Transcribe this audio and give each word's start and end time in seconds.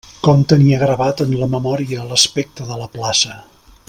Com 0.27 0.39
tenia 0.51 0.79
gravat 0.83 1.21
en 1.25 1.35
la 1.41 1.49
memòria 1.57 2.07
l'aspecte 2.13 2.67
de 2.71 2.79
la 2.81 2.89
plaça! 2.97 3.37